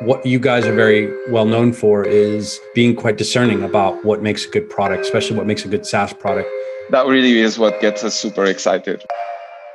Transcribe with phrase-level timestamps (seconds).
[0.00, 4.46] what you guys are very well known for is being quite discerning about what makes
[4.46, 6.48] a good product, especially what makes a good SaaS product.
[6.90, 9.04] That really is what gets us super excited.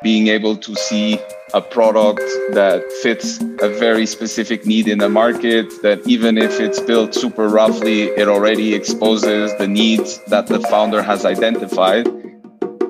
[0.04, 1.20] Being able to see
[1.54, 6.80] a product that fits a very specific need in the market, that even if it's
[6.82, 12.08] built super roughly, it already exposes the needs that the founder has identified.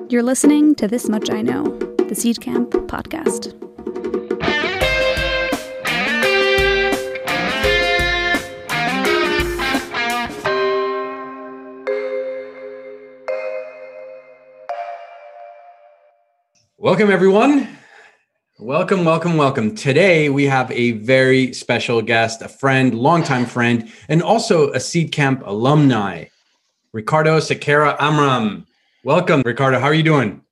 [0.08, 1.64] You're listening to This Much I Know,
[1.98, 3.52] the Seedcamp podcast.
[16.86, 17.76] Welcome, everyone.
[18.60, 19.74] Welcome, welcome, welcome.
[19.74, 25.44] Today we have a very special guest, a friend, longtime friend, and also a Seedcamp
[25.44, 26.26] alumni,
[26.92, 28.68] Ricardo Sequeira Amram.
[29.02, 29.80] Welcome, Ricardo.
[29.80, 30.42] How are you doing?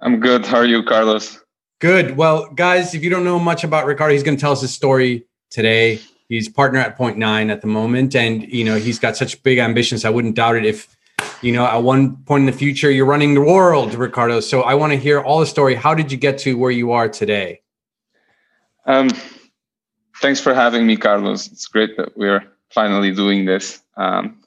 [0.00, 0.46] I'm good.
[0.46, 1.42] How are you, Carlos?
[1.80, 2.16] Good.
[2.16, 4.72] Well, guys, if you don't know much about Ricardo, he's going to tell us his
[4.72, 5.98] story today.
[6.28, 9.58] He's partner at Point Nine at the moment, and you know he's got such big
[9.58, 10.04] ambitions.
[10.04, 10.96] I wouldn't doubt it if
[11.42, 14.40] you know, at one point in the future, you're running the world, Ricardo.
[14.40, 15.74] So I want to hear all the story.
[15.74, 17.62] How did you get to where you are today?
[18.86, 19.10] Um,
[20.20, 21.46] thanks for having me, Carlos.
[21.48, 23.82] It's great that we're finally doing this.
[23.96, 24.42] Um,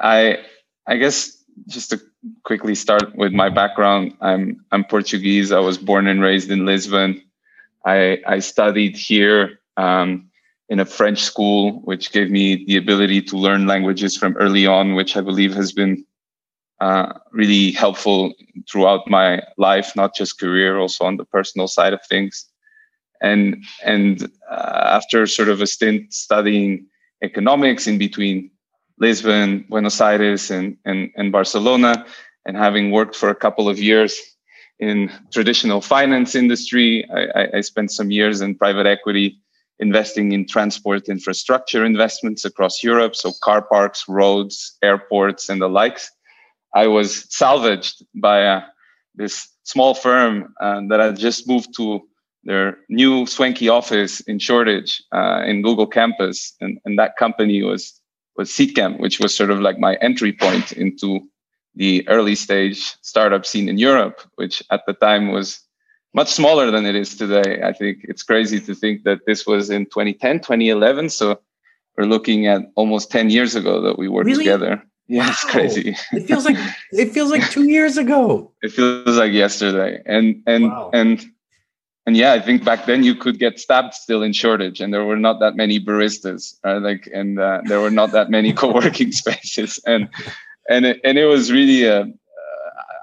[0.00, 0.38] I,
[0.86, 2.00] I guess just to
[2.42, 5.52] quickly start with my background, I'm I'm Portuguese.
[5.52, 7.22] I was born and raised in Lisbon.
[7.84, 9.60] I I studied here.
[9.76, 10.30] Um,
[10.68, 14.94] in a French school, which gave me the ability to learn languages from early on,
[14.94, 16.04] which I believe has been
[16.80, 18.34] uh, really helpful
[18.70, 22.46] throughout my life, not just career, also on the personal side of things.
[23.22, 26.86] And and uh, after sort of a stint studying
[27.22, 28.50] economics in between
[28.98, 32.06] Lisbon, Buenos Aires, and, and, and Barcelona,
[32.46, 34.18] and having worked for a couple of years
[34.78, 39.40] in traditional finance industry, I, I spent some years in private equity
[39.78, 46.10] investing in transport infrastructure investments across Europe, so car parks, roads, airports, and the likes.
[46.76, 48.60] I was salvaged by uh,
[49.14, 52.06] this small firm uh, that had just moved to
[52.44, 57.98] their new swanky office in Shoreditch uh, in Google Campus, and, and that company was
[58.36, 61.20] was Seedcamp, which was sort of like my entry point into
[61.74, 65.60] the early stage startup scene in Europe, which at the time was
[66.12, 67.62] much smaller than it is today.
[67.62, 71.08] I think it's crazy to think that this was in 2010, 2011.
[71.08, 71.40] So
[71.96, 74.44] we're looking at almost 10 years ago that we worked really?
[74.44, 74.82] together.
[75.08, 75.30] Yeah, wow.
[75.30, 75.96] it's crazy.
[76.12, 76.56] it feels like
[76.92, 78.52] it feels like two years ago.
[78.62, 80.02] It feels like yesterday.
[80.04, 80.90] And and wow.
[80.92, 81.24] and
[82.06, 85.04] and yeah, I think back then you could get stabbed still in Shoreditch, and there
[85.04, 89.10] were not that many baristas, uh, like, and uh, there were not that many co-working
[89.12, 90.08] spaces, and
[90.68, 92.06] and it, and it was really a uh,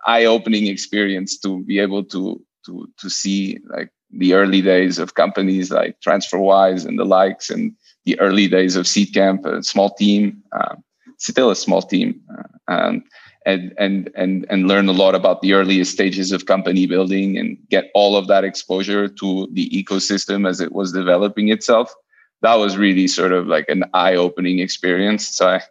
[0.08, 5.69] eye-opening experience to be able to to to see like the early days of companies
[5.72, 7.74] like TransferWise and the likes, and
[8.06, 10.75] the early days of Seedcamp, a small team, uh,
[11.23, 13.03] still a small team, uh, and
[13.45, 17.57] and and and and learn a lot about the earliest stages of company building and
[17.69, 21.94] get all of that exposure to the ecosystem as it was developing itself.
[22.41, 25.28] That was really sort of like an eye-opening experience.
[25.28, 25.62] So I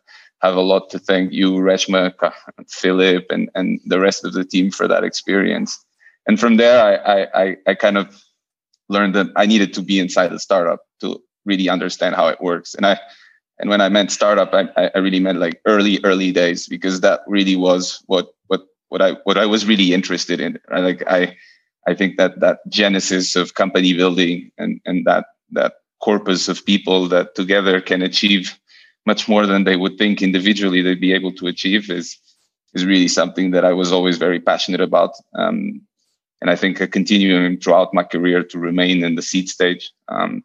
[0.41, 2.13] have a lot to thank you, Reshma,
[2.69, 5.85] Philip, and and the rest of the team for that experience
[6.27, 8.23] and from there I, I i kind of
[8.89, 12.75] learned that i needed to be inside the startup to really understand how it works
[12.75, 12.99] and i
[13.63, 17.21] and when i meant startup i, I really meant like early early days because that
[17.27, 20.85] really was what what what i what i was really interested in right?
[20.85, 21.35] like i
[21.87, 27.09] i think that that genesis of company building and and that that corpus of people
[27.09, 28.59] that together can achieve
[29.07, 32.19] much more than they would think individually they'd be able to achieve is
[32.75, 35.13] is really something that I was always very passionate about.
[35.35, 35.83] Um,
[36.41, 39.93] and I think continuing throughout my career to remain in the seed stage.
[40.09, 40.43] Um,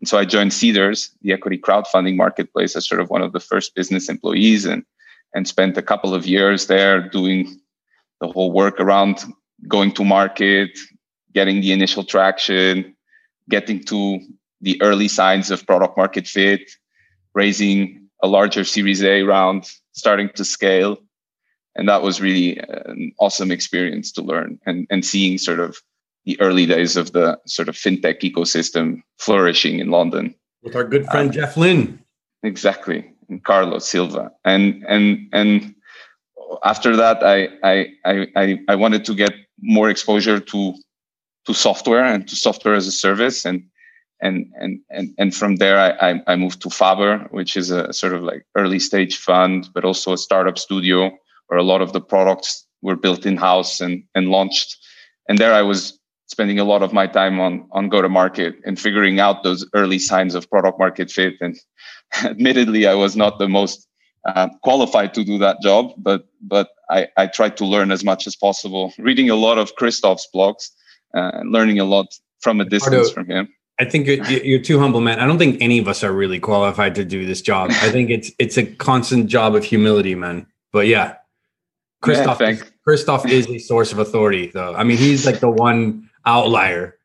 [0.00, 3.40] and so I joined Seedrs, the equity crowdfunding marketplace, as sort of one of the
[3.40, 4.84] first business employees, and
[5.34, 7.60] and spent a couple of years there doing
[8.20, 9.24] the whole work around
[9.68, 10.70] going to market,
[11.34, 12.94] getting the initial traction,
[13.50, 14.20] getting to
[14.60, 16.70] the early signs of product market fit,
[17.34, 20.98] raising a larger Series A round, starting to scale,
[21.74, 25.76] and that was really an awesome experience to learn and and seeing sort of
[26.26, 31.06] the early days of the sort of fintech ecosystem flourishing in London with our good
[31.06, 31.98] friend um, Jeff Lynn.
[32.42, 35.74] Exactly, and Carlos Silva, and and and
[36.64, 37.86] after that, I I
[38.36, 40.74] I I wanted to get more exposure to
[41.46, 43.62] to software and to software as a service and
[44.20, 48.14] and and and and from there I, I moved to Faber, which is a sort
[48.14, 51.10] of like early stage fund, but also a startup studio
[51.46, 54.76] where a lot of the products were built in house and, and launched.
[55.28, 58.56] And there I was spending a lot of my time on on go to market
[58.64, 61.34] and figuring out those early signs of product market fit.
[61.40, 61.56] And
[62.24, 63.88] admittedly, I was not the most
[64.24, 68.26] uh, qualified to do that job, but but I, I tried to learn as much
[68.26, 70.70] as possible, reading a lot of Christoph's blogs,
[71.14, 72.06] uh, and learning a lot
[72.40, 73.48] from a distance from him.
[73.78, 75.20] I think you're, you're, too humble, man.
[75.20, 77.70] I don't think any of us are really qualified to do this job.
[77.70, 80.46] I think it's it's a constant job of humility, man.
[80.72, 81.16] But yeah,
[82.00, 84.74] Christoph, yeah, Christoph is a source of authority, though.
[84.74, 86.96] I mean, he's like the one outlier.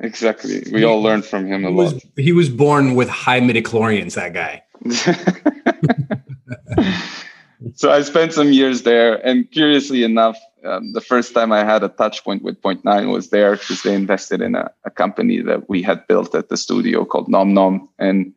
[0.00, 0.64] Exactly.
[0.72, 1.94] We he, all learned from him a he lot.
[1.94, 4.62] Was, he was born with high midichlorians, that guy.
[7.74, 11.84] so I spent some years there, and curiously enough, um, the first time I had
[11.84, 15.40] a touch point with Point Nine was there because they invested in a, a, company
[15.42, 18.32] that we had built at the studio called Nom Nom, and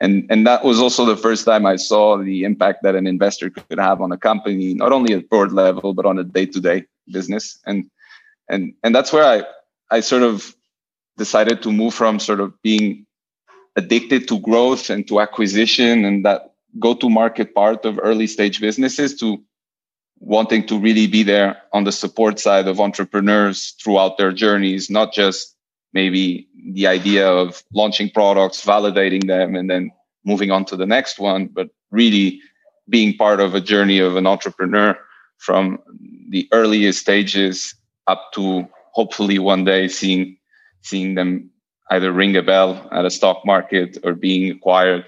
[0.00, 3.50] and and that was also the first time I saw the impact that an investor
[3.50, 7.58] could have on a company, not only at board level but on a day-to-day business,
[7.66, 7.90] and
[8.48, 9.44] and and that's where I
[9.92, 10.56] I sort of
[11.18, 13.06] decided to move from sort of being
[13.76, 19.38] addicted to growth and to acquisition and that go-to-market part of early stage businesses to
[20.18, 25.12] wanting to really be there on the support side of entrepreneurs throughout their journeys, not
[25.12, 25.54] just
[25.92, 29.90] maybe the idea of launching products, validating them, and then
[30.24, 32.40] moving on to the next one, but really
[32.88, 34.96] being part of a journey of an entrepreneur
[35.36, 35.78] from
[36.30, 37.74] the earliest stages
[38.06, 40.36] up to hopefully one day seeing
[40.82, 41.50] seeing them
[41.90, 45.04] either ring a bell at a stock market or being acquired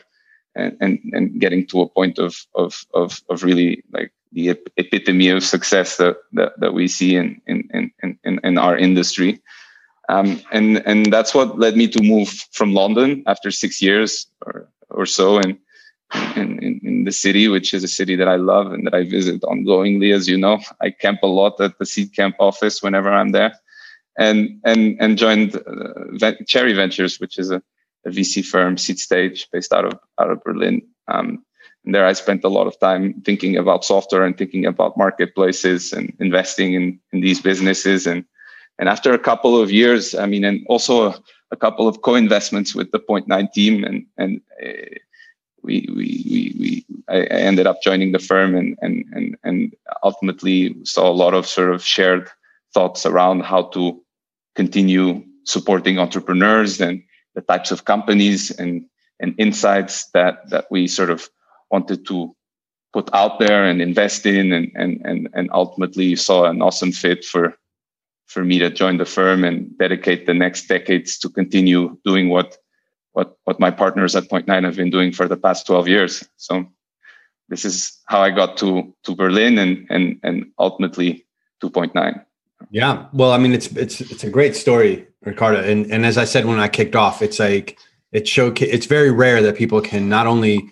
[0.55, 5.29] and, and, and getting to a point of, of, of, of really like the epitome
[5.29, 7.69] of success that, that, that we see in, in,
[8.03, 9.41] in, in, in our industry.
[10.09, 14.69] Um, and, and that's what led me to move from London after six years or,
[14.91, 15.59] or so in,
[16.37, 19.09] in, in, in the city, which is a city that I love and that I
[19.09, 20.15] visit ongoingly.
[20.15, 23.55] As you know, I camp a lot at the Seed Camp office whenever I'm there
[24.19, 27.63] and, and, and joined uh, Cherry Ventures, which is a,
[28.07, 30.83] a VC firm, seed stage based out of, out of Berlin.
[31.09, 31.45] Um,
[31.85, 35.93] and there I spent a lot of time thinking about software and thinking about marketplaces
[35.93, 38.07] and investing in, in these businesses.
[38.07, 38.25] And,
[38.79, 41.23] and after a couple of years, I mean, and also a,
[41.55, 44.99] a couple of co-investments with the Point Nine team, and and uh,
[45.63, 50.77] we, we we we I ended up joining the firm, and and and and ultimately
[50.85, 52.29] saw a lot of sort of shared
[52.75, 54.03] thoughts around how to
[54.55, 57.03] continue supporting entrepreneurs and
[57.35, 58.87] the types of companies and
[59.21, 61.29] and insights that that we sort of
[61.71, 62.35] wanted to
[62.93, 67.25] put out there and invest in and and and, and ultimately saw an awesome fit
[67.25, 67.55] for
[68.27, 72.56] for me to join the firm and dedicate the next decades to continue doing what
[73.12, 76.29] what what my partners at Point Nine have been doing for the past 12 years.
[76.37, 76.67] So
[77.49, 81.27] this is how I got to to Berlin and and and ultimately
[81.61, 82.25] to Point Nine.
[82.75, 85.62] Yeah, well, I mean, it's it's it's a great story, Ricardo.
[85.62, 87.79] And and as I said when I kicked off, it's like
[88.11, 90.69] it show it's very rare that people can not only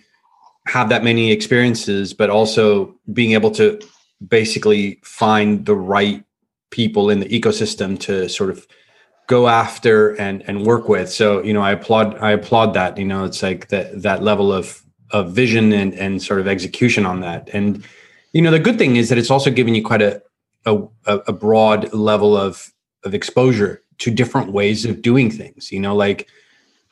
[0.67, 3.79] have that many experiences, but also being able to
[4.27, 6.25] basically find the right
[6.73, 8.67] people in the ecosystem to sort of
[9.29, 11.09] go after and and work with.
[11.09, 12.99] So you know, I applaud I applaud that.
[12.99, 14.83] You know, it's like that that level of
[15.13, 17.49] of vision and and sort of execution on that.
[17.53, 17.85] And
[18.33, 20.21] you know, the good thing is that it's also giving you quite a
[20.67, 22.73] a, a broad level of
[23.05, 25.73] of exposure to different ways of doing things.
[25.73, 26.29] You know, like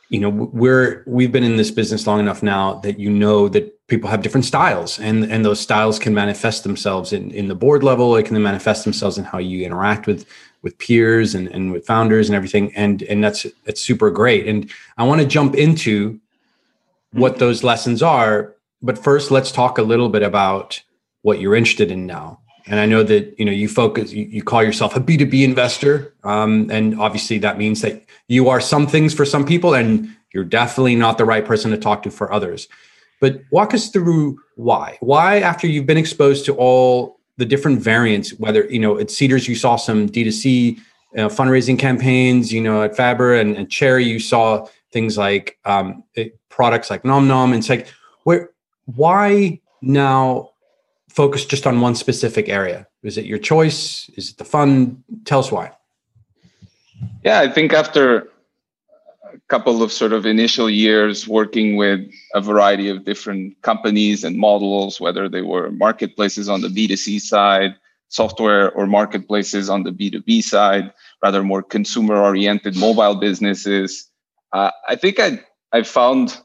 [0.09, 3.87] you know we're we've been in this business long enough now that you know that
[3.87, 7.83] people have different styles and and those styles can manifest themselves in in the board
[7.83, 8.17] level.
[8.17, 10.27] It can manifest themselves in how you interact with
[10.63, 12.75] with peers and, and with founders and everything.
[12.75, 14.47] And and that's that's super great.
[14.47, 16.21] And i want to jump into
[17.13, 17.39] what hmm.
[17.39, 20.83] those lessons are but first let's talk a little bit about
[21.23, 22.40] what you're interested in now
[22.71, 26.15] and i know that you know you focus you, you call yourself a b2b investor
[26.25, 30.45] um, and obviously that means that you are some things for some people and you're
[30.45, 32.69] definitely not the right person to talk to for others.
[33.21, 34.97] But walk us through why.
[35.01, 39.49] Why after you've been exposed to all the different variants whether you know at Seedrs
[39.49, 40.79] you saw some d2c
[41.17, 46.05] uh, fundraising campaigns you know at faber and, and cherry you saw things like um,
[46.15, 47.89] it, products like nom nom and it's like
[48.25, 48.51] where
[48.85, 50.50] why now
[51.11, 52.87] focus just on one specific area?
[53.03, 54.09] Is it your choice?
[54.17, 55.73] Is it the fun tell us why.
[57.25, 58.29] Yeah, I think after
[59.33, 62.01] a couple of sort of initial years working with
[62.35, 67.75] a variety of different companies and models, whether they were marketplaces on the B2C side,
[68.09, 74.09] software or marketplaces on the B2B side, rather more consumer oriented mobile businesses.
[74.53, 75.41] Uh, I think I
[75.73, 76.41] I found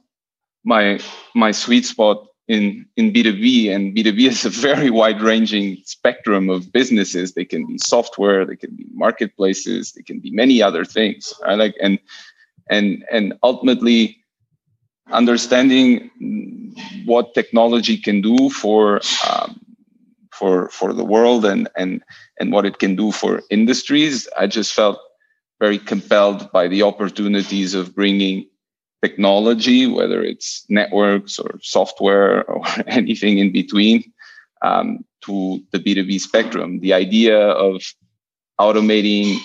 [0.63, 0.99] my
[1.33, 6.71] my sweet spot in in b2b and b2b is a very wide ranging spectrum of
[6.71, 11.33] businesses they can be software they can be marketplaces they can be many other things
[11.43, 11.57] right?
[11.57, 11.99] like and
[12.69, 14.17] and and ultimately
[15.11, 16.09] understanding
[17.05, 19.59] what technology can do for um,
[20.31, 22.03] for for the world and and
[22.39, 24.99] and what it can do for industries i just felt
[25.59, 28.45] very compelled by the opportunities of bringing
[29.01, 34.03] technology, whether it's networks or software or anything in between,
[34.61, 36.79] um, to the B2B spectrum.
[36.79, 37.81] The idea of
[38.59, 39.37] automating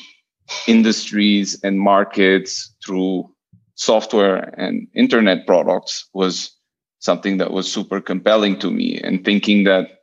[0.67, 3.31] industries and markets through
[3.75, 6.53] software and internet products was
[6.99, 10.01] something that was super compelling to me and thinking that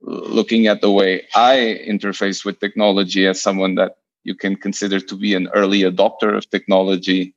[0.00, 5.16] looking at the way I interface with technology as someone that you can consider to
[5.16, 7.34] be an early adopter of technology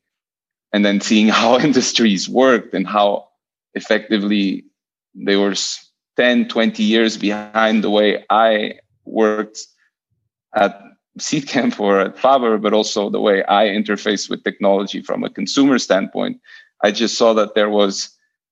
[0.74, 3.28] and then seeing how industries worked and how
[3.74, 4.66] effectively
[5.16, 5.56] they were
[6.18, 8.74] 10 20 years behind the way i
[9.06, 9.66] worked
[10.56, 10.82] at
[11.20, 15.78] seedcamp or at faber but also the way i interface with technology from a consumer
[15.78, 16.40] standpoint.
[16.84, 18.10] I just saw that there was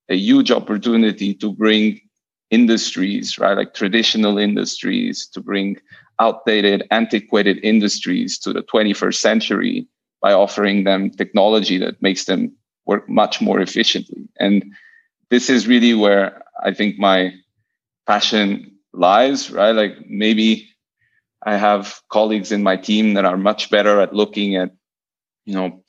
[0.10, 2.02] a huge opportunity to bring
[2.50, 5.78] industries right like traditional industries to bring
[6.20, 9.88] outdated antiquated industries to the 21st century
[10.22, 12.56] by offering them technology that makes them
[12.86, 14.28] work much more efficiently.
[14.40, 14.74] And
[15.30, 17.34] this is really where I think my
[18.08, 19.72] passion lies, right?
[19.72, 20.70] Like maybe
[21.46, 24.72] I have colleagues in my team that are much better at looking at,
[25.46, 25.84] you know,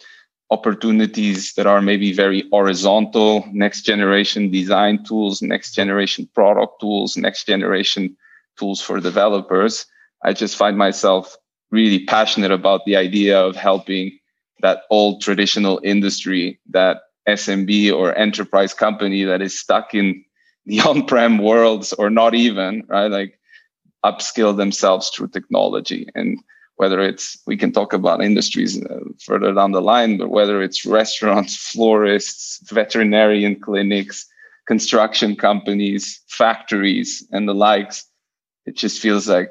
[0.51, 7.47] opportunities that are maybe very horizontal, next generation design tools, next generation product tools, next
[7.47, 8.17] generation
[8.59, 9.87] tools for developers.
[10.25, 11.37] I just find myself
[11.71, 14.19] really passionate about the idea of helping
[14.61, 20.25] that old traditional industry, that SMB or enterprise company that is stuck in
[20.67, 23.11] the on-prem worlds or not even, right?
[23.11, 23.39] Like
[24.05, 26.09] upskill themselves through technology.
[26.15, 26.39] And
[26.77, 30.87] whether it's, we can talk about industries uh, further down the line, but whether it's
[30.87, 34.27] restaurants, florists, veterinarian clinics,
[34.67, 38.05] construction companies, factories, and the likes,
[38.65, 39.51] it just feels like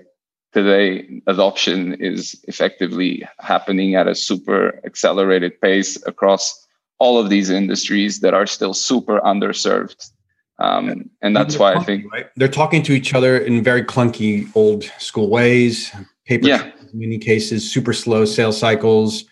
[0.57, 6.67] today adoption is effectively happening at a super accelerated pace across
[6.99, 10.11] all of these industries that are still super underserved
[10.59, 12.25] um, and that's why talking, i think right?
[12.37, 15.91] they're talking to each other in very clunky old school ways
[16.25, 16.71] paper yeah.
[16.91, 19.25] in many cases super slow sales cycles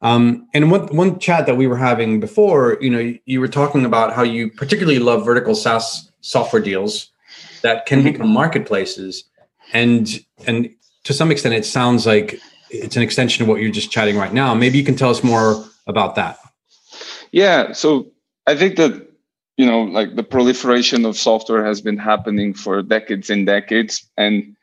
[0.00, 3.84] um, and one one chat that we were having before, you know, you were talking
[3.84, 7.10] about how you particularly love vertical SaaS software deals
[7.62, 8.12] that can mm-hmm.
[8.12, 9.27] become marketplaces
[9.72, 10.70] and and
[11.04, 14.32] to some extent it sounds like it's an extension of what you're just chatting right
[14.32, 14.54] now.
[14.54, 16.38] Maybe you can tell us more about that.
[17.32, 17.72] Yeah.
[17.72, 18.12] So
[18.46, 19.06] i think that
[19.56, 24.06] you know like the proliferation of software has been happening for decades and decades.
[24.16, 24.56] And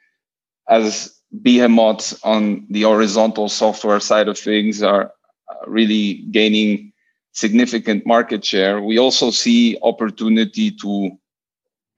[0.70, 5.12] as behemoths on the horizontal software side of things are
[5.68, 6.92] really gaining
[7.34, 11.12] significant market share we also see opportunity to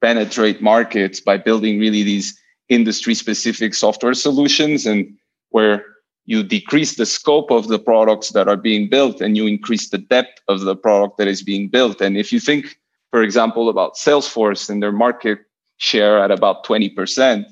[0.00, 2.38] penetrate markets by building really these
[2.68, 5.16] industry specific software solutions and
[5.50, 5.84] where
[6.26, 9.98] you decrease the scope of the products that are being built and you increase the
[9.98, 12.02] depth of the product that is being built.
[12.02, 12.78] And if you think,
[13.10, 15.38] for example, about Salesforce and their market
[15.78, 17.46] share at about 20%,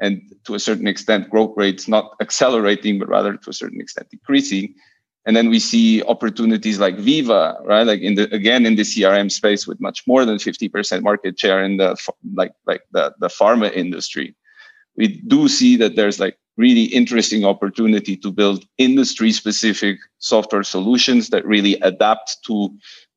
[0.00, 4.08] and to a certain extent, growth rates not accelerating, but rather to a certain extent
[4.10, 4.74] decreasing.
[5.26, 7.86] And then we see opportunities like Veeva, right?
[7.86, 11.62] Like in the again in the CRM space with much more than 50% market share
[11.62, 11.96] in the
[12.34, 14.34] like like the, the pharma industry
[14.96, 21.30] we do see that there's like really interesting opportunity to build industry specific software solutions
[21.30, 22.70] that really adapt to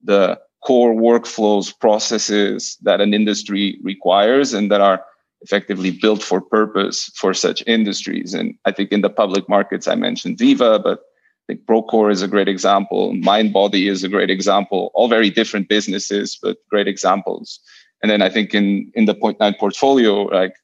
[0.03, 5.03] the core workflows processes that an industry requires and that are
[5.41, 9.93] effectively built for purpose for such industries and i think in the public markets i
[9.93, 11.01] mentioned Veeva but
[11.47, 13.13] I think Procore is a great example.
[13.13, 14.89] MindBody is a great example.
[14.95, 17.59] All very different businesses, but great examples.
[18.01, 20.55] And then I think in in the Point Nine portfolio, like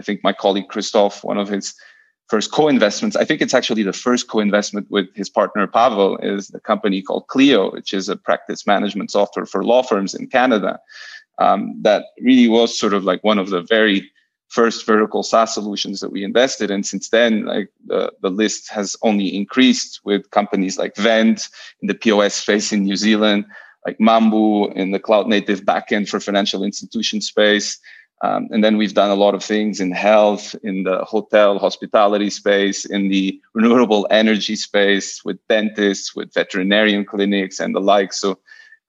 [0.00, 1.74] I think my colleague Christoph, one of his
[2.28, 6.60] first co-investments, I think it's actually the first co-investment with his partner Pawel, is the
[6.60, 10.80] company called Clio, which is a practice management software for law firms in Canada.
[11.38, 14.10] Um, that really was sort of like one of the very
[14.48, 16.82] first vertical SaaS solutions that we invested in.
[16.82, 21.46] Since then, like the, the list has only increased with companies like Vend
[21.82, 23.44] in the POS space in New Zealand,
[23.86, 27.78] like Mambu in the cloud native backend for financial institution space.
[28.22, 32.28] Um, and then we've done a lot of things in health, in the hotel hospitality
[32.28, 38.12] space, in the renewable energy space, with dentists, with veterinarian clinics, and the like.
[38.12, 38.38] So,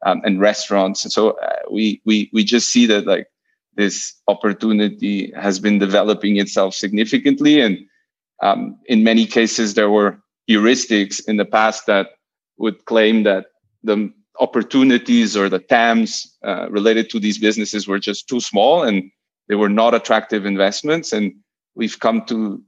[0.05, 1.03] um, and restaurants.
[1.05, 3.27] And so uh, we we we just see that like
[3.75, 7.61] this opportunity has been developing itself significantly.
[7.61, 7.77] And
[8.41, 10.19] um, in many cases, there were
[10.49, 12.07] heuristics in the past that
[12.57, 13.45] would claim that
[13.83, 19.11] the opportunities or the TAMs uh, related to these businesses were just too small and
[19.51, 21.11] they were not attractive investments.
[21.11, 21.33] And
[21.75, 22.63] we've come to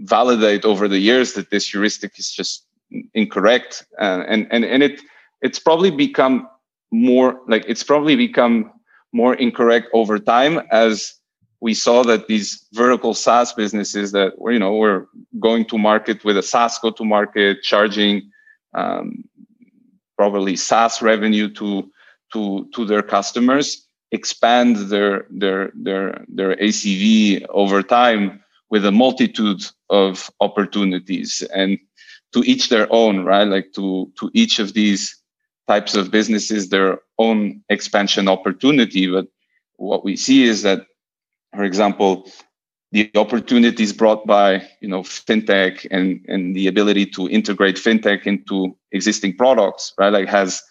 [0.00, 2.66] validate over the years that this heuristic is just
[3.14, 3.86] incorrect.
[3.98, 5.00] Uh, and, and, and it,
[5.40, 6.46] it's probably become
[6.92, 8.70] more like it's probably become
[9.14, 11.14] more incorrect over time as
[11.60, 15.08] we saw that these vertical SaaS businesses that were, you know, were
[15.40, 18.30] going to market with a SaaS go to market, charging
[18.74, 19.24] um,
[20.18, 21.90] probably SaaS revenue to
[22.34, 29.62] to to their customers, expand their their their their ACV over time with a multitude
[29.90, 31.78] of opportunities and
[32.32, 33.46] to each their own, right?
[33.48, 35.16] Like to to each of these
[35.66, 39.10] types of businesses their own expansion opportunity.
[39.10, 39.26] But
[39.76, 40.86] what we see is that,
[41.54, 42.30] for example,
[42.92, 48.76] the opportunities brought by you know fintech and and the ability to integrate fintech into
[48.92, 50.12] existing products, right?
[50.12, 50.62] Like has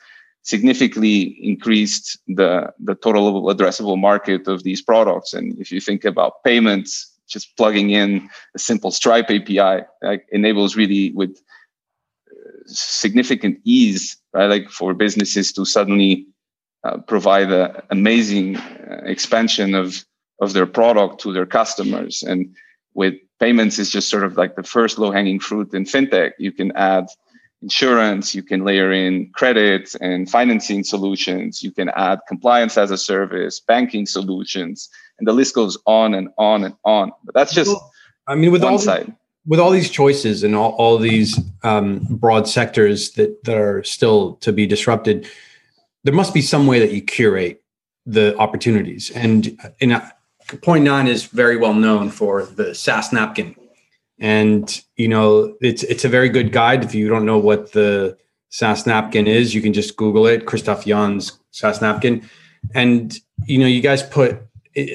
[0.46, 5.34] significantly increased the the total addressable market of these products.
[5.34, 10.76] And if you think about payments, just plugging in a simple Stripe API like, enables
[10.76, 11.36] really with
[12.68, 14.46] significant ease, right?
[14.46, 16.28] Like for businesses to suddenly
[16.84, 20.06] uh, provide an amazing uh, expansion of
[20.42, 22.22] of their product to their customers.
[22.22, 22.54] And
[22.94, 26.34] with payments, is just sort of like the first low hanging fruit in fintech.
[26.38, 27.08] You can add
[27.62, 32.98] insurance, you can layer in credit and financing solutions, you can add compliance as a
[32.98, 37.12] service, banking solutions, and the list goes on and on and on.
[37.24, 37.76] But that's just
[38.28, 39.14] I mean, with one all side
[39.46, 44.36] with all these choices and all, all these um, broad sectors that, that are still
[44.38, 45.28] to be disrupted,
[46.04, 47.64] there must be some way that you curate
[48.06, 49.12] the opportunities.
[49.12, 50.02] And, and uh,
[50.62, 53.56] point nine is very well known for the SaaS napkin.
[54.20, 56.84] And, you know, it's, it's a very good guide.
[56.84, 58.18] If you don't know what the
[58.50, 62.28] SaaS napkin is, you can just Google it, Christoph Janz SaaS napkin.
[62.74, 64.42] And, you know, you guys put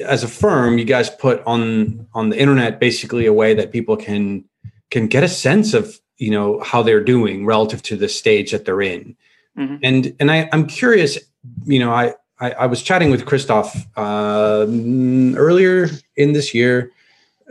[0.05, 3.97] as a firm, you guys put on on the internet basically a way that people
[3.97, 4.45] can
[4.89, 8.65] can get a sense of you know how they're doing relative to the stage that
[8.65, 9.15] they're in.
[9.57, 9.75] Mm-hmm.
[9.83, 11.17] And and I, I'm curious,
[11.65, 16.91] you know, I, I, I was chatting with Christoph uh, earlier in this year,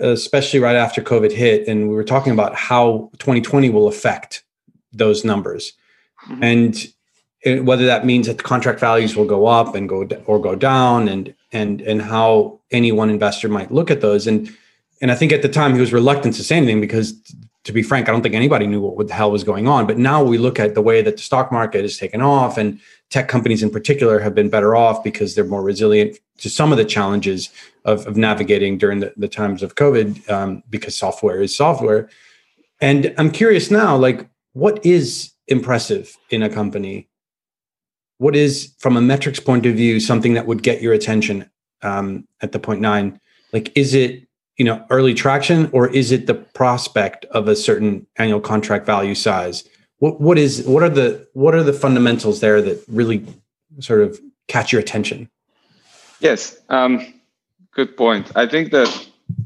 [0.00, 4.42] especially right after COVID hit, and we were talking about how 2020 will affect
[4.92, 5.72] those numbers,
[6.28, 6.42] mm-hmm.
[6.42, 10.54] and whether that means that the contract values will go up and go or go
[10.54, 14.54] down and and and how any one investor might look at those and
[15.00, 17.14] and I think at the time he was reluctant to say anything because
[17.70, 19.86] to be frank I don't think anybody knew what the hell was going on.
[19.86, 22.80] But now we look at the way that the stock market has taken off and
[23.08, 26.78] tech companies in particular have been better off because they're more resilient to some of
[26.78, 27.50] the challenges
[27.84, 32.08] of, of navigating during the, the times of COVID um, because software is software.
[32.80, 37.08] And I'm curious now like what is impressive in a company?
[38.18, 41.50] What is from a metrics point of view something that would get your attention
[41.82, 43.20] um, at the point nine?
[43.52, 44.26] Like is it
[44.60, 49.14] you know early traction or is it the prospect of a certain annual contract value
[49.14, 49.64] size?
[50.00, 53.24] What what is what are the what are the fundamentals there that really
[53.78, 55.30] sort of catch your attention?
[56.20, 56.92] Yes um,
[57.72, 58.30] good point.
[58.36, 58.90] I think that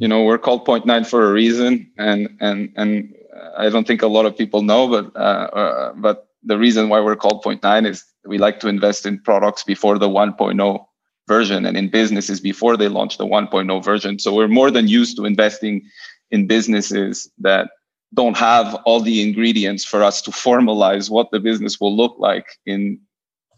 [0.00, 3.14] you know we're called point nine for a reason and and and
[3.56, 6.98] i don't think a lot of people know but uh, uh, but the reason why
[7.00, 10.86] we're called point nine is we like to invest in products before the 1.0
[11.26, 14.18] version and in businesses before they launch the 1.0 version.
[14.18, 15.82] So we're more than used to investing
[16.30, 17.70] in businesses that
[18.14, 22.46] don't have all the ingredients for us to formalize what the business will look like
[22.66, 23.00] in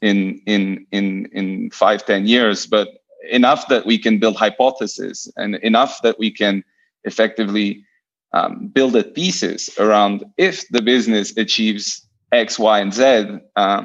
[0.03, 2.89] in in in in five ten years but
[3.31, 6.63] enough that we can build hypotheses and enough that we can
[7.05, 7.85] effectively
[8.33, 13.27] um, build a thesis around if the business achieves x y and z
[13.57, 13.85] uh,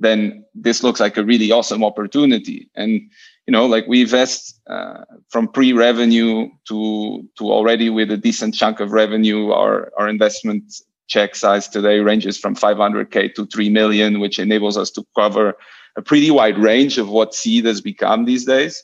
[0.00, 2.68] then this looks like a really awesome opportunity.
[2.74, 3.02] And
[3.46, 8.80] you know, like we invest uh, from pre-revenue to to already with a decent chunk
[8.80, 9.50] of revenue.
[9.50, 10.72] Our our investment
[11.08, 15.54] check size today ranges from 500k to 3 million, which enables us to cover
[15.96, 18.82] a pretty wide range of what seed has become these days.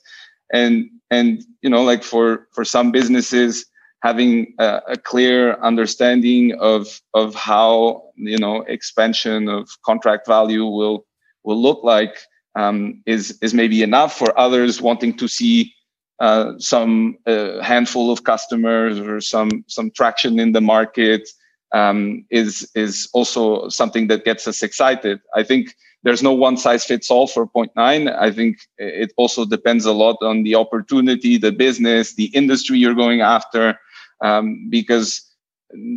[0.53, 3.65] And and you know, like for for some businesses,
[4.03, 11.06] having a, a, clear understanding of of how you know expansion of contract value will
[11.47, 12.19] will look like
[12.57, 15.73] um, is is maybe enough for others wanting to see
[16.19, 21.29] uh, some uh, handful of customers or some some traction in the market
[21.73, 25.21] um, is is also something that gets us excited.
[25.35, 28.09] I think there's no one size fits all for point nine.
[28.09, 32.95] I think it also depends a lot on the opportunity, the business, the industry you're
[32.95, 33.79] going after,
[34.23, 35.23] um, because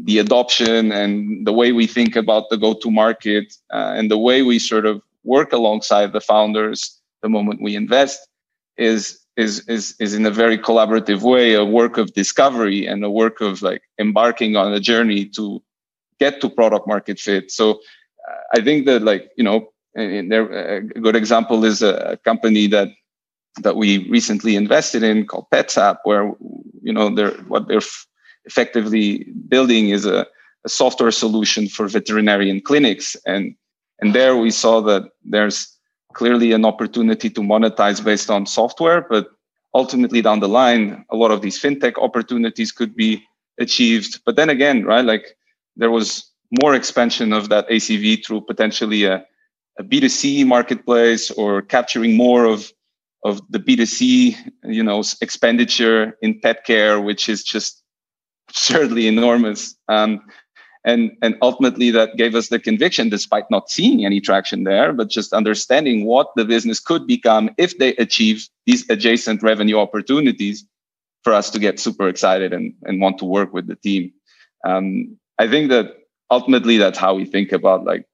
[0.06, 4.42] the adoption and the way we think about the go-to market uh, and the way
[4.42, 5.02] we sort of
[5.36, 6.80] work alongside the founders
[7.24, 8.20] the moment we invest
[8.78, 9.02] is
[9.38, 13.38] is is is in a very collaborative way a work of discovery and a work
[13.42, 15.44] of like embarking on a journey to
[16.20, 17.46] get to product market fit.
[17.60, 17.66] So
[18.28, 19.60] uh, i think that like you know
[19.96, 22.90] there, a good example is a company that
[23.64, 26.32] that we recently invested in called PetsApp, where
[26.82, 28.06] you know they're what they're f-
[28.46, 30.26] effectively building is a,
[30.66, 33.56] a, software solution for veterinarian clinics, and
[34.02, 35.78] and there we saw that there's
[36.14, 39.28] clearly an opportunity to monetize based on software, but
[39.74, 43.24] ultimately down the line, a lot of these fintech opportunities could be
[43.60, 44.22] achieved.
[44.26, 45.38] But then again, right, like
[45.76, 46.32] there was
[46.62, 49.26] more expansion of that ACV through potentially a
[49.80, 52.72] a B2C marketplace or capturing more of
[53.26, 57.84] of the B2C, you know, expenditure in pet care, which is just
[58.50, 59.76] absurdly enormous.
[59.88, 60.22] Um,
[60.86, 65.10] and and ultimately that gave us the conviction, despite not seeing any traction there, but
[65.10, 70.66] just understanding what the business could become if they achieve these adjacent revenue opportunities
[71.24, 74.14] for us to get super excited and, and want to work with the team.
[74.66, 75.98] Um, I think that
[76.32, 78.06] ultimately that's how we think about like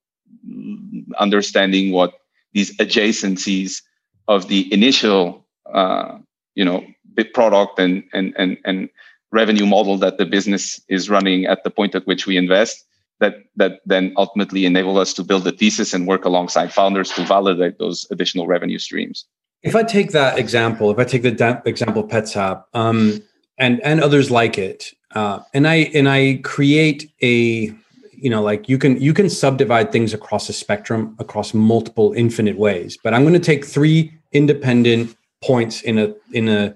[1.19, 2.13] understanding what
[2.53, 3.81] these adjacencies
[4.27, 6.17] of the initial, uh,
[6.55, 8.89] you know, bit product and, and, and, and
[9.35, 12.85] revenue model that the business is running at the point at which we invest
[13.19, 17.23] that that then ultimately enable us to build a thesis and work alongside founders to
[17.25, 19.25] validate those additional revenue streams.
[19.63, 23.21] If I take that example, if I take the da- example PetsApp um,
[23.57, 27.73] and and others like it, uh, and I and I create a
[28.11, 32.57] you know like you can you can subdivide things across a spectrum across multiple infinite
[32.57, 33.97] ways but i'm going to take three
[34.31, 36.73] independent points in a in a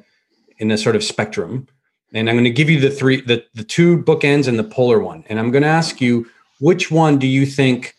[0.58, 1.66] in a sort of spectrum
[2.14, 5.00] and i'm going to give you the three the, the two bookends and the polar
[5.00, 6.28] one and i'm going to ask you
[6.60, 7.96] which one do you think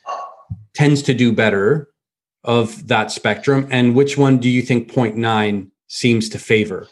[0.75, 1.89] tends to do better
[2.45, 6.87] of that spectrum and which one do you think 0.9 seems to favor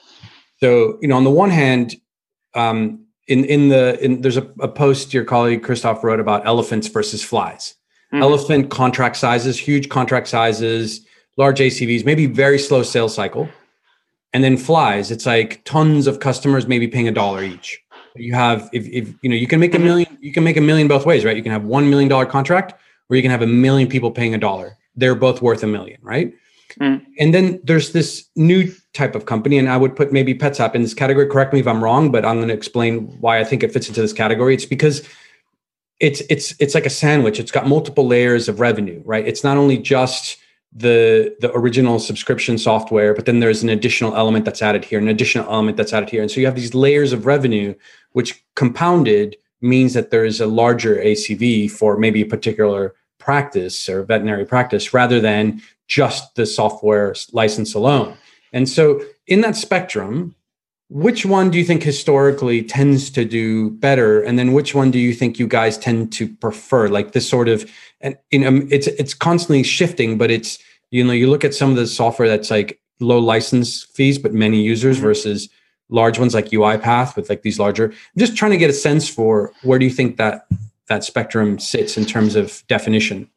[0.61, 1.95] so you know on the one hand
[2.55, 6.89] um, in in the in there's a, a post your colleague Christoph wrote about elephants
[6.89, 7.75] versus flies.
[8.13, 8.23] Mm-hmm.
[8.23, 13.49] Elephant contract sizes, huge contract sizes, large ACVs, maybe very slow sales cycle.
[14.33, 17.83] And then flies, it's like tons of customers maybe paying a dollar each.
[18.15, 20.61] You have if, if you know you can make a million, you can make a
[20.61, 21.37] million both ways, right?
[21.37, 22.75] You can have one million dollar contract
[23.09, 24.77] or you can have a million people paying a dollar.
[24.97, 26.33] They're both worth a million, right?
[26.81, 27.05] Mm.
[27.19, 30.83] And then there's this new type of company, and I would put maybe PetsApp in
[30.83, 31.27] this category.
[31.27, 33.89] Correct me if I'm wrong, but I'm going to explain why I think it fits
[33.89, 34.55] into this category.
[34.55, 35.09] It's because
[36.01, 37.41] it's it's it's like a sandwich.
[37.41, 39.27] It's got multiple layers of revenue, right?
[39.27, 40.37] It's not only just
[40.73, 45.09] the the original subscription software, but then there's an additional element that's added here, an
[45.09, 47.75] additional element that's added here, and so you have these layers of revenue,
[48.13, 54.05] which compounded means that there is a larger ACV for maybe a particular practice or
[54.05, 58.17] veterinary practice rather than just the software license alone.
[58.53, 60.35] And so, in that spectrum,
[60.91, 64.99] which one do you think historically tends to do better, and then which one do
[64.99, 66.89] you think you guys tend to prefer?
[66.89, 67.71] Like this sort of,
[68.01, 70.59] and you know, it's it's constantly shifting, but it's
[70.91, 74.33] you know, you look at some of the software that's like low license fees but
[74.33, 75.07] many users mm-hmm.
[75.07, 75.49] versus
[75.91, 77.91] large ones like UiPath with like these larger.
[77.91, 80.47] I'm just trying to get a sense for where do you think that
[80.89, 83.29] that spectrum sits in terms of definition.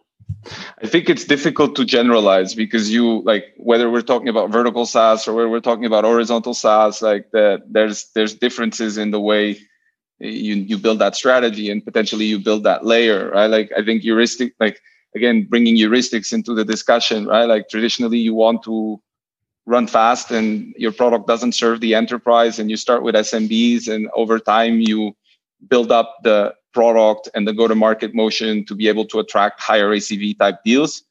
[0.84, 5.28] I think it's difficult to generalize because you like whether we're talking about vertical SaaS
[5.28, 9.60] or whether we're talking about horizontal SaaS, like that there's there's differences in the way
[10.20, 13.48] you you build that strategy and potentially you build that layer, right?
[13.48, 14.80] Like I think heuristic, like
[15.16, 17.46] again, bringing heuristics into the discussion, right?
[17.46, 19.02] Like traditionally you want to
[19.66, 24.10] run fast and your product doesn't serve the enterprise and you start with SMBs and
[24.16, 25.16] over time you
[25.70, 29.60] build up the product and the go to market motion to be able to attract
[29.60, 31.04] higher ACV type deals.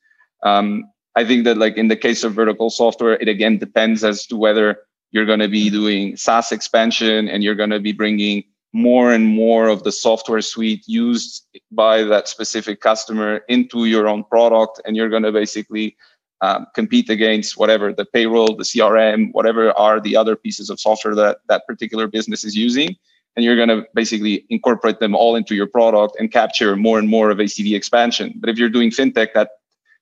[0.42, 4.26] Um, I think that like in the case of vertical software, it again depends as
[4.26, 4.78] to whether
[5.10, 9.26] you're going to be doing SaaS expansion and you're going to be bringing more and
[9.26, 14.80] more of the software suite used by that specific customer into your own product.
[14.84, 15.96] And you're going to basically
[16.40, 21.16] um, compete against whatever the payroll, the CRM, whatever are the other pieces of software
[21.16, 22.96] that that particular business is using
[23.36, 27.08] and you're going to basically incorporate them all into your product and capture more and
[27.08, 28.34] more of ACV expansion.
[28.36, 29.50] But if you're doing fintech, that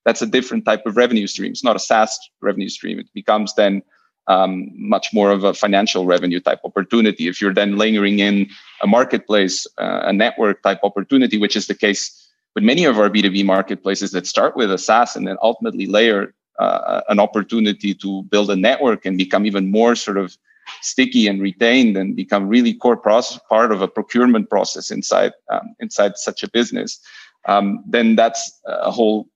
[0.04, 1.50] that's a different type of revenue stream.
[1.50, 2.98] It's not a SaaS revenue stream.
[2.98, 3.82] It becomes then
[4.26, 7.28] um, much more of a financial revenue type opportunity.
[7.28, 8.48] If you're then layering in
[8.82, 13.10] a marketplace, uh, a network type opportunity, which is the case with many of our
[13.10, 18.22] B2B marketplaces that start with a SaaS and then ultimately layer uh, an opportunity to
[18.24, 20.36] build a network and become even more sort of
[20.82, 25.74] sticky and retained and become really core process, part of a procurement process inside um,
[25.80, 27.00] inside such a business,
[27.46, 29.28] um, then that's a whole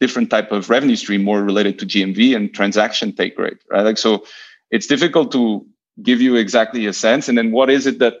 [0.00, 3.82] different type of revenue stream, more related to GMV and transaction take rate, right?
[3.82, 4.24] Like so,
[4.70, 5.64] it's difficult to
[6.02, 7.28] give you exactly a sense.
[7.28, 8.14] And then what is it that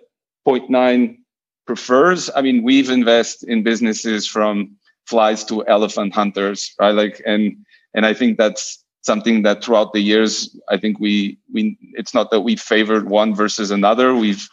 [0.44, 1.18] Point Nine
[1.66, 2.30] prefers?
[2.36, 6.94] I mean, we've invested in businesses from flies to elephant hunters, right?
[6.94, 7.56] Like and
[7.94, 12.30] and I think that's something that throughout the years, I think we we it's not
[12.30, 14.14] that we favored one versus another.
[14.14, 14.48] We've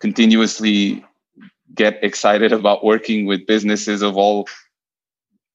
[0.00, 1.04] continuously
[1.74, 4.48] get excited about working with businesses of all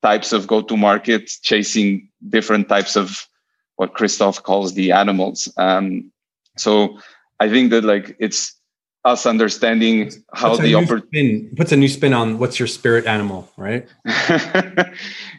[0.01, 3.27] types of go to market chasing different types of
[3.75, 5.51] what Christoph calls the animals.
[5.57, 6.11] Um,
[6.57, 6.97] so
[7.39, 8.56] I think that like it's
[9.07, 13.87] us understanding how the opportunity puts a new spin on what's your spirit animal, right?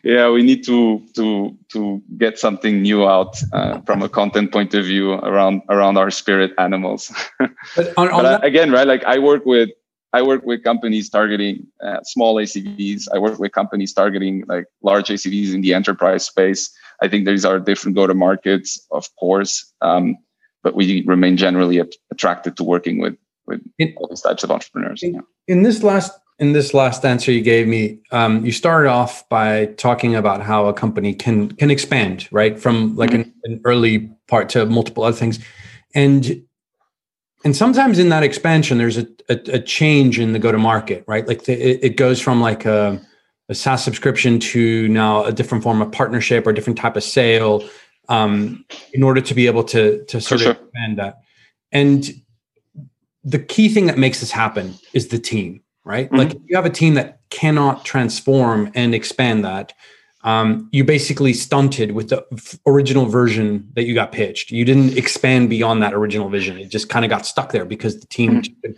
[0.03, 4.73] yeah, we need to to to get something new out uh, from a content point
[4.73, 7.13] of view around around our spirit animals.
[7.77, 8.87] but, on, on but again, right?
[8.87, 9.69] Like I work with
[10.15, 13.09] I work with companies targeting uh, small ACVs.
[13.13, 16.73] I work with companies targeting like large ACVs in the enterprise space.
[17.03, 20.17] I think these are different go to markets, of course, um,
[20.65, 21.79] but we remain generally
[22.11, 23.15] attracted to working with
[23.49, 25.03] with in, all these types of entrepreneurs.
[25.03, 25.21] In, yeah.
[25.49, 29.67] in, this last in this last answer you gave me, um, you started off by
[29.77, 33.23] talking about how a company can can expand right from like mm-hmm.
[33.23, 35.39] an, an early part to multiple other things,
[35.95, 36.43] and
[37.45, 41.05] and sometimes in that expansion there's a, a, a change in the go to market
[41.07, 43.01] right like the, it, it, goes from like a,
[43.49, 47.03] a SaaS subscription to now a different form of partnership or a different type of
[47.03, 47.67] sale
[48.09, 50.53] um, in order to be able to to sort sure.
[50.53, 51.21] of expand that
[51.73, 52.11] and
[53.25, 56.07] the key thing that makes this happen is the team, right?
[56.07, 56.17] Mm-hmm.
[56.17, 59.73] Like you have a team that cannot transform and expand that.
[60.25, 64.51] Um, you basically stunted with the f- original version that you got pitched.
[64.51, 66.59] You didn't expand beyond that original vision.
[66.59, 68.43] It just kind of got stuck there because the team.
[68.43, 68.73] Mm-hmm.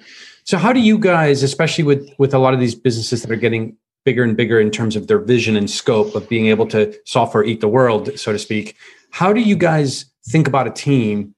[0.45, 3.37] So how do you guys, especially with with a lot of these businesses that are
[3.37, 6.95] getting bigger and bigger in terms of their vision and scope of being able to
[7.05, 8.77] software eat the world, so to speak,
[9.11, 11.35] how do you guys think about a team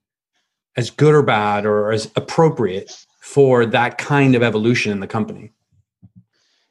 [0.77, 5.53] as good or bad or as appropriate for that kind of evolution in the company.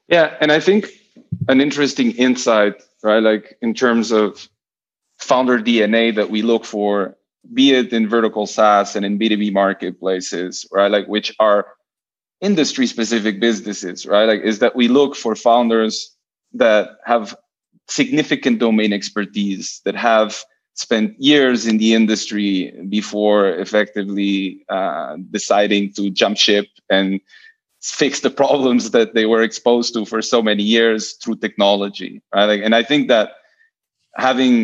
[0.07, 0.89] Yeah, and I think
[1.47, 3.23] an interesting insight, right?
[3.23, 4.49] Like in terms of
[5.17, 7.15] founder DNA that we look for,
[7.53, 10.91] be it in vertical SaaS and in B2B marketplaces, right?
[10.91, 11.67] Like which are
[12.41, 14.25] industry specific businesses, right?
[14.25, 16.15] Like is that we look for founders
[16.53, 17.35] that have
[17.87, 20.43] significant domain expertise, that have
[20.81, 27.21] spent years in the industry before effectively uh, deciding to jump ship and
[27.81, 32.61] fix the problems that they were exposed to for so many years through technology right?
[32.65, 33.27] And i think that
[34.15, 34.55] having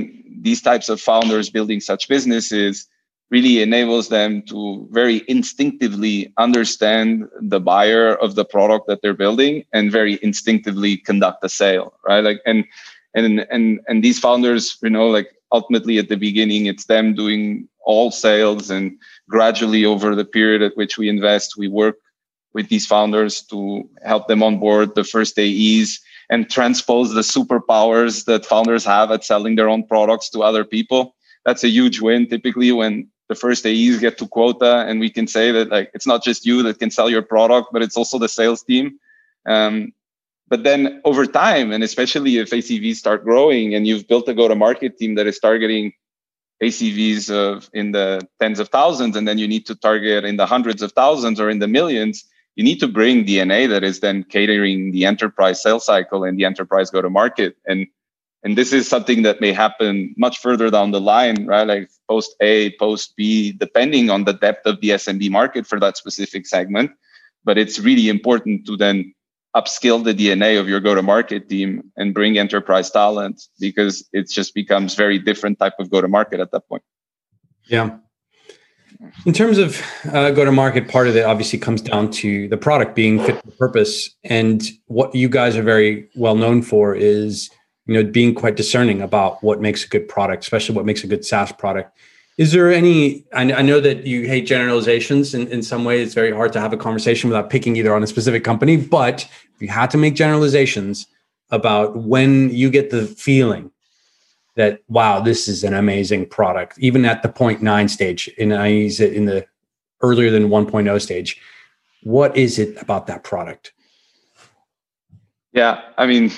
[0.41, 2.87] these types of founders building such businesses
[3.29, 9.63] really enables them to very instinctively understand the buyer of the product that they're building
[9.73, 12.23] and very instinctively conduct a sale right?
[12.23, 12.65] Like and
[13.13, 17.67] and and and these founders you know like ultimately at the beginning it's them doing
[17.85, 18.97] all sales and
[19.29, 21.97] gradually over the period at which we invest we work
[22.53, 28.45] with these founders to help them onboard the first AEs and transpose the superpowers that
[28.45, 31.15] founders have at selling their own products to other people.
[31.45, 35.27] That's a huge win typically when the first AEs get to quota and we can
[35.27, 38.17] say that like it's not just you that can sell your product, but it's also
[38.17, 38.99] the sales team.
[39.45, 39.93] Um,
[40.49, 44.47] but then over time, and especially if ACVs start growing and you've built a go
[44.47, 45.93] to market team that is targeting
[46.63, 50.45] ACVs of in the tens of thousands, and then you need to target in the
[50.45, 52.23] hundreds of thousands or in the millions,
[52.55, 56.45] you need to bring DNA that is then catering the enterprise sales cycle and the
[56.45, 57.55] enterprise go to market.
[57.67, 57.87] And
[58.43, 61.67] and this is something that may happen much further down the line, right?
[61.67, 65.97] Like post A, post B, depending on the depth of the SMB market for that
[65.97, 66.91] specific segment.
[67.43, 69.13] But it's really important to then
[69.55, 74.95] upskill the DNA of your go-to-market team and bring enterprise talent because it just becomes
[74.95, 76.83] very different type of go-to-market at that point.
[77.67, 77.97] Yeah.
[79.25, 79.81] In terms of
[80.11, 84.15] uh, go-to-market, part of it obviously comes down to the product being fit for purpose,
[84.23, 87.49] and what you guys are very well known for is
[87.85, 91.07] you know being quite discerning about what makes a good product, especially what makes a
[91.07, 91.95] good SaaS product.
[92.37, 93.25] Is there any?
[93.33, 95.33] I, know that you hate generalizations.
[95.33, 98.03] In, in some way, it's very hard to have a conversation without picking either on
[98.03, 98.77] a specific company.
[98.77, 99.23] But
[99.55, 101.07] if you had to make generalizations
[101.49, 103.71] about when you get the feeling
[104.55, 108.99] that wow, this is an amazing product, even at the 0.9 stage, and I use
[108.99, 109.45] it in the
[110.01, 111.39] earlier than 1.0 stage,
[112.03, 113.73] what is it about that product?
[115.53, 116.31] Yeah, I mean,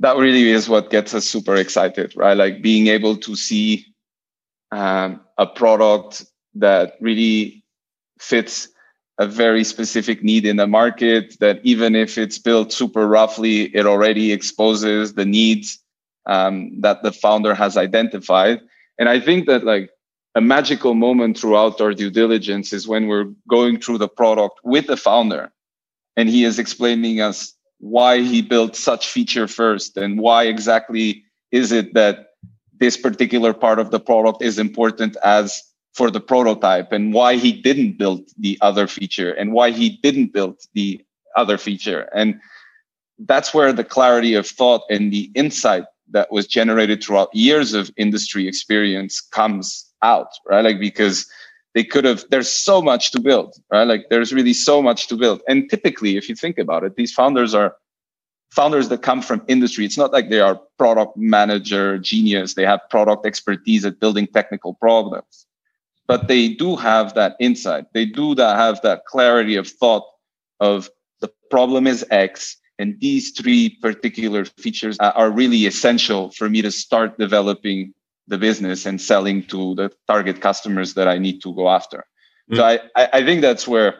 [0.00, 2.36] that really is what gets us super excited, right?
[2.36, 3.91] Like being able to see
[4.72, 7.62] um, a product that really
[8.18, 8.68] fits
[9.18, 13.86] a very specific need in the market that even if it's built super roughly, it
[13.86, 15.78] already exposes the needs
[16.26, 18.60] um, that the founder has identified.
[18.98, 19.90] And I think that like
[20.34, 24.86] a magical moment throughout our due diligence is when we're going through the product with
[24.86, 25.52] the founder
[26.16, 31.72] and he is explaining us why he built such feature first and why exactly is
[31.72, 32.28] it that
[32.82, 35.62] this particular part of the product is important as
[35.94, 40.32] for the prototype and why he didn't build the other feature and why he didn't
[40.32, 41.00] build the
[41.36, 42.08] other feature.
[42.12, 42.40] And
[43.20, 47.88] that's where the clarity of thought and the insight that was generated throughout years of
[47.96, 50.64] industry experience comes out right?
[50.64, 51.30] Like because
[51.74, 53.86] they could have there's so much to build right?
[53.86, 55.40] Like there's really so much to build.
[55.46, 57.76] And typically if you think about it these founders are
[58.54, 62.80] founders that come from industry it's not like they are product manager genius they have
[62.90, 65.46] product expertise at building technical problems
[66.06, 70.04] but they do have that insight they do that have that clarity of thought
[70.60, 76.62] of the problem is x and these three particular features are really essential for me
[76.62, 77.94] to start developing
[78.26, 82.06] the business and selling to the target customers that I need to go after.
[82.50, 82.56] Mm.
[82.56, 83.96] So I, I think that's where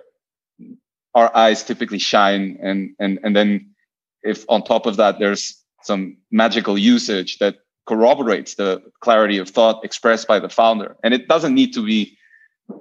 [1.15, 2.59] our eyes typically shine.
[2.62, 3.71] And, and, and then
[4.22, 7.56] if on top of that, there's some magical usage that
[7.87, 10.96] corroborates the clarity of thought expressed by the founder.
[11.02, 12.16] And it doesn't need to be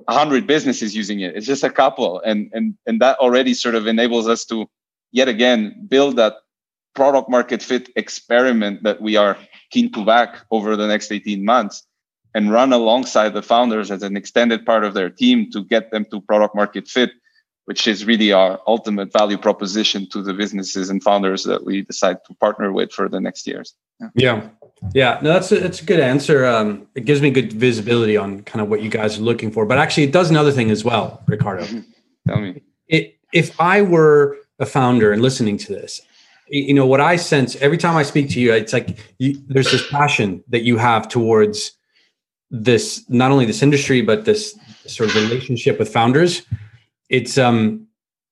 [0.07, 1.35] a hundred businesses using it.
[1.35, 2.21] It's just a couple.
[2.21, 4.69] And, and, and that already sort of enables us to
[5.11, 6.35] yet again build that
[6.93, 9.37] product market fit experiment that we are
[9.71, 11.83] keen to back over the next 18 months
[12.33, 16.05] and run alongside the founders as an extended part of their team to get them
[16.11, 17.11] to product market fit
[17.65, 22.17] which is really our ultimate value proposition to the businesses and founders that we decide
[22.25, 23.75] to partner with for the next years.
[23.99, 24.09] Yeah.
[24.15, 24.49] Yeah,
[24.93, 25.19] yeah.
[25.21, 26.45] no that's a, that's a good answer.
[26.45, 29.65] Um, it gives me good visibility on kind of what you guys are looking for
[29.65, 31.65] but actually it does another thing as well ricardo.
[32.27, 32.61] Tell me.
[32.87, 36.01] It, if i were a founder and listening to this
[36.47, 39.71] you know what i sense every time i speak to you it's like you, there's
[39.71, 41.71] this passion that you have towards
[42.49, 46.43] this not only this industry but this sort of relationship with founders
[47.11, 47.87] it's um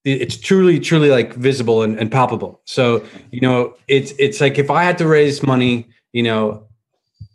[0.05, 2.61] it's truly truly like visible and, and palpable.
[2.65, 6.67] So you know it's it's like if i had to raise money you know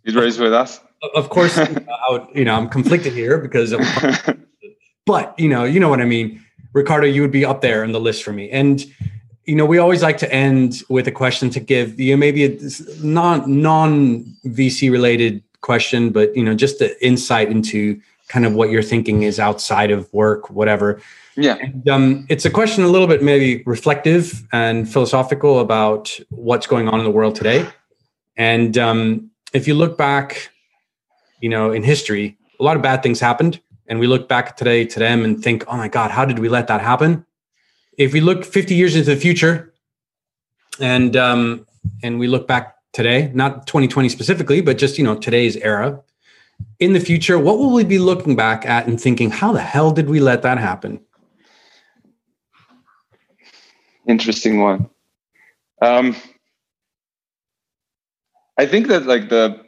[0.02, 0.80] you'd raise with us?
[1.14, 1.68] of course I
[2.08, 3.80] would, you know i'm conflicted here because of,
[5.06, 6.40] but you know you know what i mean.
[6.72, 8.50] Ricardo you would be up there in the list for me.
[8.50, 8.84] And
[9.44, 12.44] you know, we always like to end with a question to give you know, maybe
[12.44, 12.58] a
[13.02, 18.70] non non VC related question, but you know, just the insight into kind of what
[18.70, 21.00] you're thinking is outside of work, whatever.
[21.36, 21.56] Yeah.
[21.60, 26.88] And, um, it's a question a little bit maybe reflective and philosophical about what's going
[26.88, 27.68] on in the world today.
[28.36, 30.50] And um, if you look back,
[31.40, 33.60] you know, in history, a lot of bad things happened.
[33.86, 36.48] And we look back today to them and think, oh my God, how did we
[36.48, 37.26] let that happen?
[37.98, 39.72] if we look 50 years into the future
[40.80, 41.66] and um,
[42.02, 46.00] and we look back today not 2020 specifically but just you know today's era
[46.78, 49.90] in the future what will we be looking back at and thinking how the hell
[49.90, 51.00] did we let that happen
[54.06, 54.88] interesting one
[55.82, 56.16] um,
[58.58, 59.60] i think that like the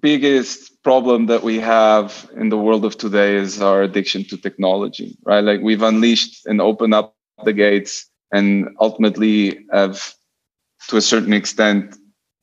[0.00, 5.16] biggest problem that we have in the world of today is our addiction to technology,
[5.24, 5.44] right?
[5.44, 10.14] Like we've unleashed and opened up the gates and ultimately have,
[10.88, 11.96] to a certain extent,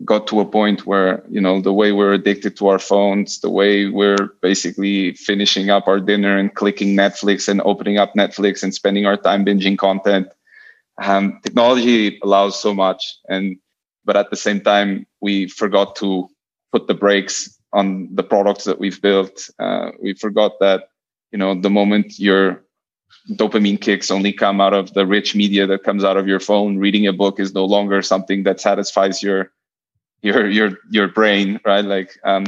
[0.04, 3.50] got to a point where, you know, the way we're addicted to our phones, the
[3.50, 8.74] way we're basically finishing up our dinner and clicking Netflix and opening up Netflix and
[8.74, 10.28] spending our time binging content.
[11.02, 13.18] Um, technology allows so much.
[13.30, 13.58] And,
[14.06, 16.28] but at the same time, we forgot to
[16.72, 19.50] put the brakes on the products that we've built.
[19.60, 20.90] Uh, we forgot that,
[21.32, 22.64] you know, the moment your
[23.32, 26.78] dopamine kicks only come out of the rich media that comes out of your phone,
[26.78, 29.52] reading a book is no longer something that satisfies your
[30.24, 31.86] your your your brain, right?
[31.86, 32.46] Like um,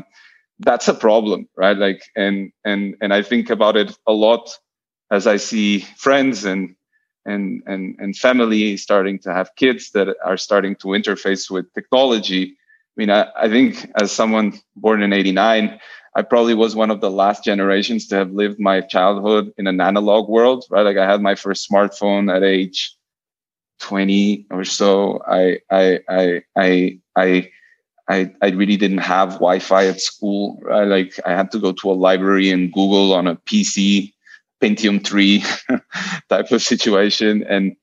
[0.60, 1.78] that's a problem, right?
[1.78, 4.50] Like and and and I think about it a lot
[5.12, 6.76] as I see friends and
[7.28, 12.58] and and and family starting to have kids that are starting to interface with technology
[12.98, 15.80] I mean, I, I think as someone born in 89,
[16.16, 19.80] I probably was one of the last generations to have lived my childhood in an
[19.80, 20.82] analog world, right?
[20.82, 22.96] Like I had my first smartphone at age
[23.82, 25.22] 20 or so.
[25.28, 27.52] I, I, I, I, I,
[28.10, 30.60] I, I really didn't have Wi-Fi at school.
[30.64, 30.88] Right?
[30.88, 34.12] Like I had to go to a library and Google on a PC,
[34.62, 35.44] Pentium 3
[36.30, 37.44] type of situation.
[37.44, 37.76] And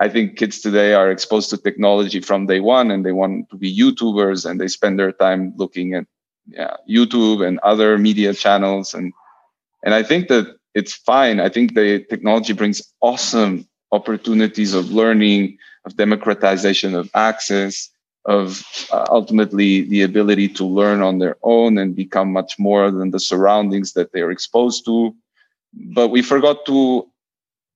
[0.00, 3.56] I think kids today are exposed to technology from day one and they want to
[3.56, 6.06] be YouTubers and they spend their time looking at
[6.48, 8.94] yeah, YouTube and other media channels.
[8.94, 9.12] And,
[9.84, 11.38] and I think that it's fine.
[11.38, 17.90] I think the technology brings awesome opportunities of learning, of democratization of access,
[18.24, 23.10] of uh, ultimately the ability to learn on their own and become much more than
[23.10, 25.14] the surroundings that they are exposed to.
[25.74, 27.08] But we forgot to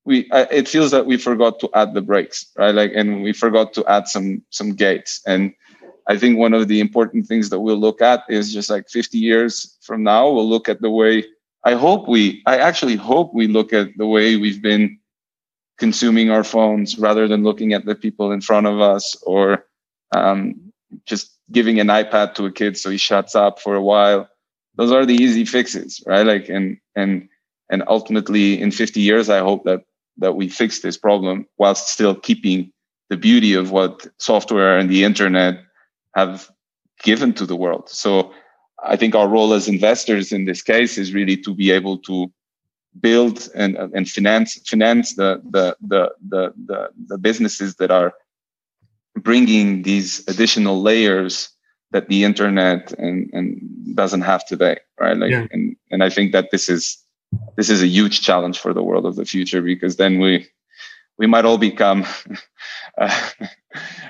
[0.05, 2.75] we it feels that we forgot to add the brakes right?
[2.75, 5.21] Like and we forgot to add some some gates.
[5.27, 5.55] And
[6.09, 9.19] i think one of the important things that we'll look at is just like 50
[9.19, 11.25] years from now we'll look at the way
[11.65, 14.99] i hope we i actually hope we look at the way we've been
[15.79, 19.65] consuming our phones rather than looking at the people in front of us or
[20.15, 20.73] um,
[21.07, 24.29] just giving an ipad to a kid so he shuts up for a while.
[24.77, 26.27] Those are the easy fixes right?
[26.27, 27.29] Like and and
[27.71, 29.83] and ultimately in 50 years i hope that
[30.19, 32.73] that we fix this problem whilst still keeping
[33.09, 35.61] the beauty of what software and the internet
[36.15, 36.51] have
[37.03, 37.89] given to the world.
[37.89, 38.33] So
[38.83, 42.33] I think our role as investors in this case is really to be able to
[42.99, 48.15] build and, and finance finance the, the the the the the businesses that are
[49.17, 51.51] bringing these additional layers
[51.91, 55.47] that the internet and, and doesn't have today right like yeah.
[55.51, 56.97] and and i think that this is
[57.57, 60.47] this is a huge challenge for the world of the future because then we
[61.19, 62.05] we might all become
[62.99, 63.21] uh,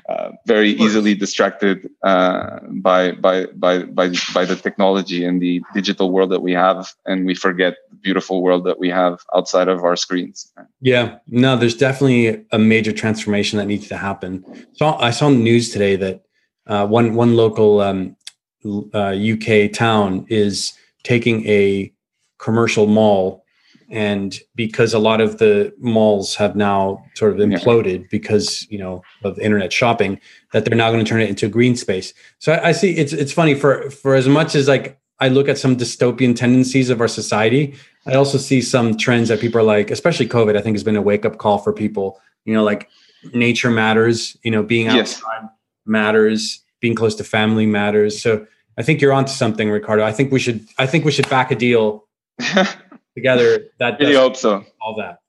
[0.09, 6.11] uh, very easily distracted uh, by, by by by by the technology and the digital
[6.11, 9.85] world that we have, and we forget the beautiful world that we have outside of
[9.85, 10.53] our screens.
[10.81, 14.45] Yeah, no, there's definitely a major transformation that needs to happen.
[14.74, 16.22] So I saw in the news today that
[16.66, 18.16] uh, one one local um,
[18.64, 20.72] UK uh, town is
[21.03, 21.93] taking a
[22.39, 23.45] commercial mall.
[23.89, 28.07] And because a lot of the malls have now sort of imploded yeah.
[28.11, 30.20] because you know of internet shopping
[30.53, 32.12] that they're now going to turn it into a green space.
[32.41, 35.49] So I, I, see it's it's funny for for as much as like i look
[35.49, 37.74] at some dystopian tendencies of our society
[38.07, 40.97] i also see some trends that people are like especially covid i think has been
[40.97, 42.20] a wake-up call for people.
[42.45, 42.89] You know like
[43.32, 45.51] nature matters you know being outside yes.
[45.87, 48.20] matters being close to family matters.
[48.20, 48.47] So
[48.78, 50.05] i think you're onto something ricardo.
[50.05, 52.05] I think we should i think we should back a deal
[53.14, 54.64] together that really hope so.
[54.80, 55.20] all that.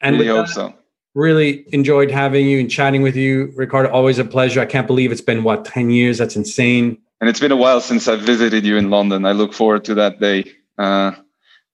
[0.00, 0.74] And really hope that, so.
[1.14, 3.52] really enjoyed having you and chatting with you.
[3.56, 4.60] Ricardo always a pleasure.
[4.60, 6.18] I can't believe it's been what 10 years?
[6.18, 6.98] That's insane.
[7.20, 9.24] And it's been a while since i visited you in london.
[9.24, 10.44] I look forward to that day.
[10.78, 11.12] Uh,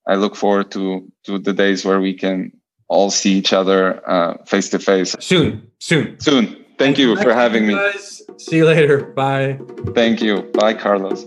[0.07, 2.53] i look forward to to the days where we can
[2.89, 6.19] all see each other uh, face to face soon soon.
[6.21, 6.47] Soon.
[6.47, 7.75] Thank, thank you for having me.
[7.75, 8.23] guys.
[8.37, 9.05] see you later.
[9.05, 9.59] Bye.
[9.95, 10.43] Thank you.
[10.53, 11.27] Bye carlos